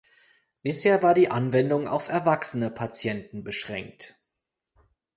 Bisher 0.63 1.03
war 1.03 1.13
die 1.13 1.29
Anwendung 1.29 1.87
auf 1.87 2.09
erwachsene 2.09 2.71
Patienten 2.71 3.43
beschränkt. 3.43 4.19